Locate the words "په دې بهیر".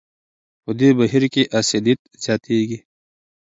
0.63-1.23